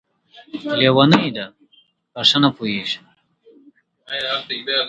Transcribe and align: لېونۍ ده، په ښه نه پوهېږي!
لېونۍ 0.79 1.27
ده، 1.37 1.45
په 2.13 2.21
ښه 2.29 2.37
نه 2.43 2.49
پوهېږي! 2.55 2.99